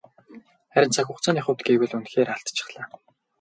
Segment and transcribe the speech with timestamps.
[0.73, 2.85] Харин цаг хугацааны хувьд гэвэл үнэхээр алдчихлаа.